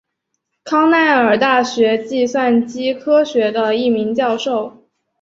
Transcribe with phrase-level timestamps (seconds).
[0.63, 4.87] 康奈尔大学计算机科学的一名教授。